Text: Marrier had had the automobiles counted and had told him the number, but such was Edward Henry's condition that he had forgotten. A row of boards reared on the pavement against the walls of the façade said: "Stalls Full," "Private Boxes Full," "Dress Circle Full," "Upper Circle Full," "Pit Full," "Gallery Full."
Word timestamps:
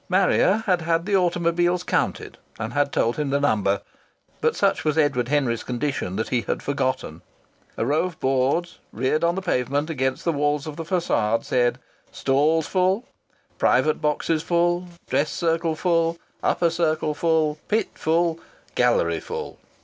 Marrier 0.09 0.63
had 0.65 0.81
had 0.81 1.05
the 1.05 1.15
automobiles 1.15 1.83
counted 1.83 2.39
and 2.57 2.73
had 2.73 2.91
told 2.91 3.17
him 3.17 3.29
the 3.29 3.39
number, 3.39 3.81
but 4.41 4.55
such 4.55 4.83
was 4.83 4.97
Edward 4.97 5.27
Henry's 5.27 5.63
condition 5.63 6.15
that 6.15 6.29
he 6.29 6.41
had 6.41 6.63
forgotten. 6.63 7.21
A 7.77 7.85
row 7.85 8.05
of 8.05 8.19
boards 8.19 8.79
reared 8.91 9.23
on 9.23 9.35
the 9.35 9.43
pavement 9.43 9.91
against 9.91 10.25
the 10.25 10.31
walls 10.31 10.65
of 10.65 10.75
the 10.75 10.83
façade 10.83 11.45
said: 11.45 11.77
"Stalls 12.11 12.65
Full," 12.65 13.05
"Private 13.59 14.01
Boxes 14.01 14.41
Full," 14.41 14.87
"Dress 15.07 15.29
Circle 15.29 15.75
Full," 15.75 16.17
"Upper 16.41 16.71
Circle 16.71 17.13
Full," 17.13 17.59
"Pit 17.67 17.89
Full," 17.93 18.39
"Gallery 18.73 19.19
Full." 19.19 19.59